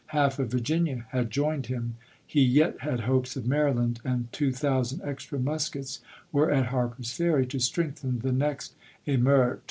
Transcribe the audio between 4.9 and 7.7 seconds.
extra muskets were at Harper's Ferry to